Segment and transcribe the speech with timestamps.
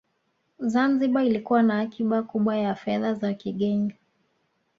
[0.59, 3.93] Zanzibar ilikuwa na akiba kubwa ya fedha za kigeni